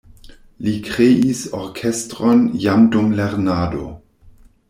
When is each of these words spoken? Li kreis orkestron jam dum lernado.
Li 0.67 0.71
kreis 0.87 1.41
orkestron 1.57 2.41
jam 2.65 2.89
dum 2.97 3.13
lernado. 3.21 3.87